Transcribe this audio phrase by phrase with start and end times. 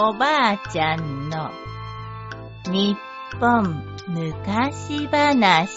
[0.00, 1.50] おばあちゃんの
[2.66, 2.96] 日
[3.40, 5.68] 本昔話。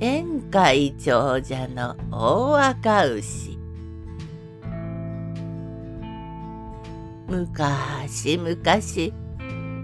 [0.00, 3.61] 宴会長者の大赤牛。
[7.32, 9.14] 昔昔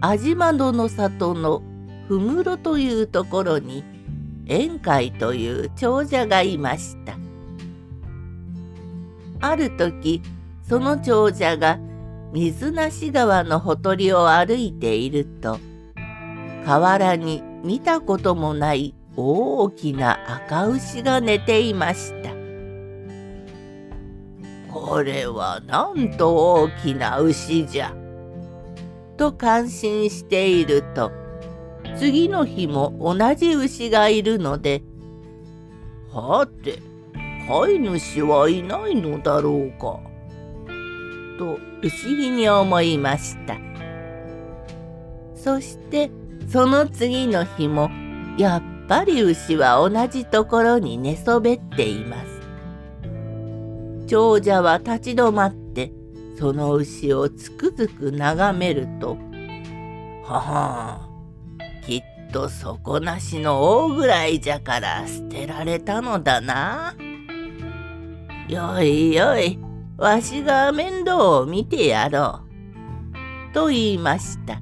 [0.02, 1.62] 安島野の里の
[2.08, 3.84] 氷室というところに
[4.46, 7.16] 宴会という長者がいました
[9.40, 10.20] ある時
[10.68, 11.78] その長者が
[12.34, 15.58] 水無川のほとりを歩いていると
[16.66, 22.27] 河原に見たこともない大きな赤牛が寝ていました。
[24.88, 27.94] これはなんと大きな牛じゃ。
[29.18, 31.10] と感心していると
[31.98, 34.82] 次の日も同じ牛がいるので
[36.10, 36.78] 「はて
[37.48, 39.98] 飼い主はいないのだろうか」
[41.36, 43.56] と不思議に思いました
[45.34, 46.10] そして
[46.48, 47.90] その次の日も
[48.38, 52.37] やっぱり牛は同じところに寝そべっています。
[54.08, 55.92] 長者は立ち止まって
[56.38, 59.18] その牛をつくづく眺めると
[60.24, 61.08] 「はは
[61.86, 66.94] きっと底なしの大ぐらいじゃから捨てられたのだな。
[68.48, 69.58] よいよい
[69.98, 72.40] わしが面倒を見てやろ
[73.50, 74.60] う」と言いました。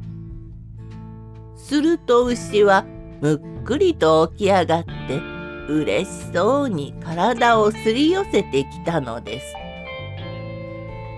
[1.55, 2.85] すると牛は
[3.21, 5.36] むっくりと起き上がって
[5.69, 9.55] 嬉しそうに体をすり寄せてきたのです。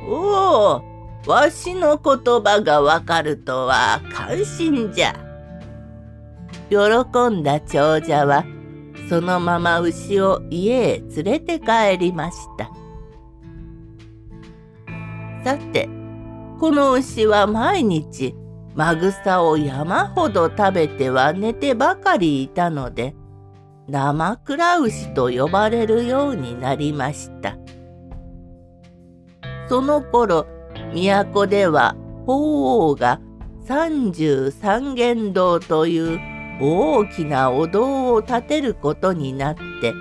[0.06, 0.82] お
[1.26, 5.14] お、わしの言葉がわかるとは感心じゃ。
[6.70, 6.76] 喜
[7.31, 8.44] んだ長者は
[9.08, 12.70] そのまま牛を家へ連れて帰りました。
[15.44, 15.88] さて、
[16.58, 18.34] この牛は毎日
[18.75, 23.14] まぐさを山ほど食べては寝てばかりいたので
[23.88, 27.56] 生倉牛と呼ばれるようになりました
[29.69, 30.47] その頃
[30.93, 33.21] 都では法皇が
[33.66, 36.21] 三十三間堂という
[36.60, 39.94] 大きなお堂を建てることになって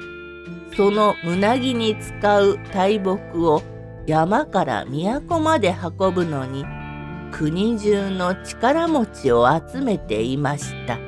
[0.76, 3.62] その胸木に使う大木を
[4.06, 6.66] 山から都まで運ぶのに
[7.32, 11.07] 国中の力持ちを集めていました。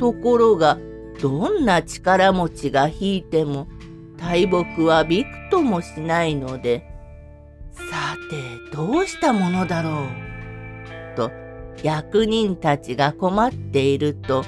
[0.00, 0.78] ところが
[1.20, 3.68] どんな力持ちが引いても
[4.16, 6.86] 大木はびくともしないので
[7.70, 10.06] さてどうしたものだろ
[11.14, 11.16] う？
[11.16, 11.30] と
[11.82, 14.42] 役人たちが困っていると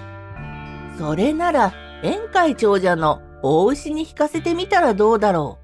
[0.99, 5.59] それなら宴会長者の大牛に引かせてみたらどうだろ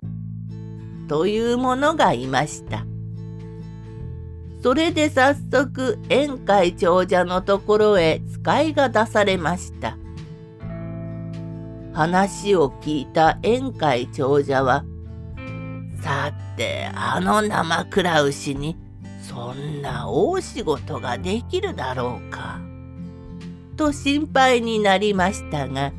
[1.07, 1.09] う？
[1.09, 2.85] というものがいました。
[4.61, 9.97] それで早速宴会長者のところへ使いが出されました。
[11.93, 14.85] 話を聞いた宴会長者は、
[16.03, 18.77] さてあの生倉牛に
[19.23, 22.61] そんな大仕事ができるだろうか。
[23.77, 25.93] と心配になりましたが、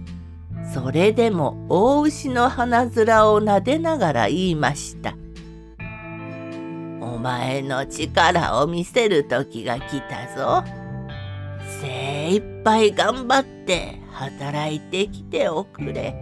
[0.73, 2.91] それでも大牛の鼻面
[3.31, 5.15] を撫でながら言いました。
[7.19, 10.63] お前の力を見せる時が来たぞ。
[11.81, 16.15] 精一杯頑張って働いてきておくれ。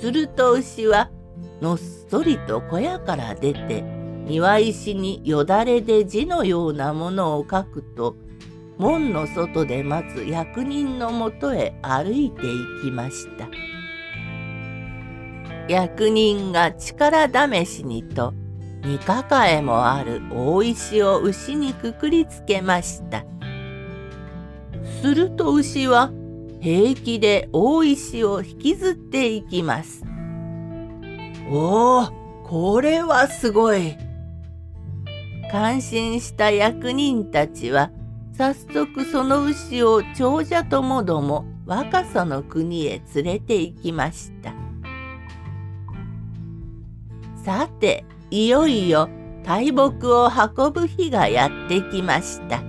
[0.00, 1.08] すると牛は
[1.60, 3.82] のっそりと小屋から出て
[4.26, 8.16] 庭石によだれで字のようなものを書くと
[8.76, 12.50] 門の外で待つ役人のもとへ歩いてい
[12.82, 13.46] きました。
[15.68, 18.34] 役人が力試しにと
[18.86, 23.24] 三抱えもある大石を牛にくくりつけました。
[25.02, 26.12] すると牛は
[26.60, 30.04] 平気で大石を引きずっていきます。
[31.50, 32.08] おお、
[32.44, 33.96] これはすごい。
[35.50, 37.90] 感心した役人たちは
[38.38, 44.54] 早速その牛を長者ともども若さの国へ連れて行きました。
[47.44, 49.08] さていよいよ
[49.44, 52.62] 大木を運ぶ日がやってきました。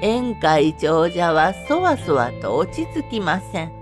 [0.00, 3.72] 宴会長者はそわそわと落ち着きません。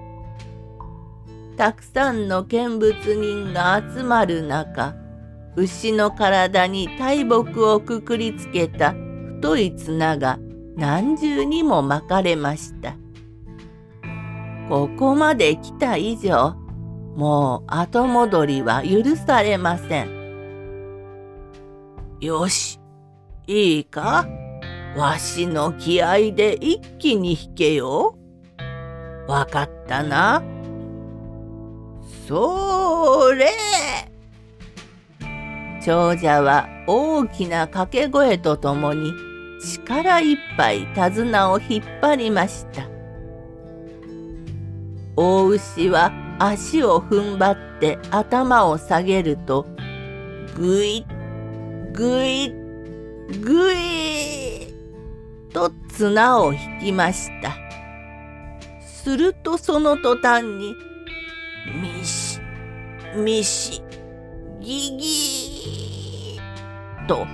[1.56, 4.94] たくさんの見物人が集まる中、
[5.56, 8.94] 牛の体に大木をくくりつけた
[9.37, 10.39] 太い綱が
[10.77, 12.94] 何重にも巻かれました。
[14.69, 16.55] ここまで来た以上、
[17.14, 20.23] もう後戻りは許されません。
[22.20, 22.81] よし、
[23.47, 24.26] いいか？
[24.97, 28.17] わしの気合で一気に引けよ。
[29.29, 30.43] わかったな？
[32.29, 33.50] それ
[35.85, 39.12] 長者は大きな掛け声とともに
[39.61, 42.88] 力いっぱい手綱を引っ張りました。
[45.17, 46.12] 大牛は
[46.44, 49.65] 足を踏ん張って頭を下げると
[50.56, 51.06] ぐい
[51.93, 52.53] ぐい
[53.41, 54.75] ぐい
[55.53, 57.53] と綱を引きました。
[58.81, 60.75] するとその途端に
[61.81, 62.41] ミシ
[63.15, 63.81] ミシ
[64.61, 67.25] ギギーと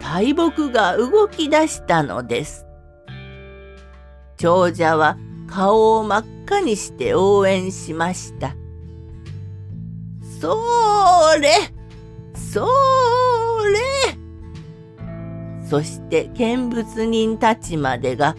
[0.00, 2.64] 大木が動き出したのです。
[4.36, 5.16] 長者は
[5.54, 8.56] 顔を真っ赤にして応援しました。
[10.40, 10.58] そ
[11.40, 11.48] れ
[12.34, 12.66] そ
[13.72, 14.18] れ
[15.64, 18.34] そして見物人たちまでが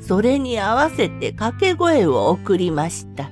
[0.00, 3.28] それに合わせて掛け声を送りました。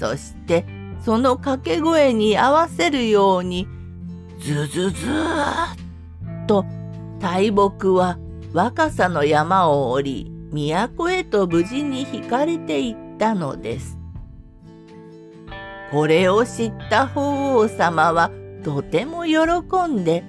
[0.00, 0.64] そして
[1.04, 3.68] その掛け声に合わせるように
[4.40, 5.66] ズズズー
[6.24, 6.64] ッと
[7.20, 8.18] 大木は
[8.54, 13.98] 若さの山を降り都へと無事に引かれていったのです。
[15.90, 18.30] これを知った法皇様は
[18.62, 19.38] とても喜
[19.88, 20.24] んで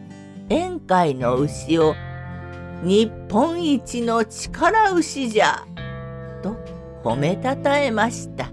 [0.50, 1.96] 宴会の牛を
[2.84, 5.66] 日本一の力牛じゃ
[6.42, 6.56] と
[7.04, 8.52] 褒めたたえました。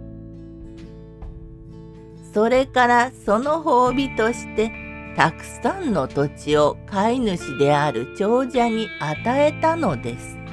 [2.35, 4.71] それからその褒美として
[5.17, 10.46] たくさんの土地を飼い主である長者に与えたのです。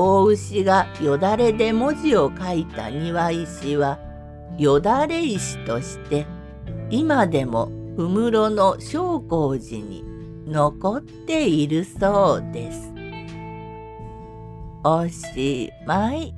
[0.00, 3.98] 大牛がよだれで文字を書いた庭石は
[4.56, 6.24] よだれ石として
[6.88, 10.04] 今でも氷室の昇光寺に
[10.46, 12.92] 残っているそうです。
[14.84, 16.32] おしまい。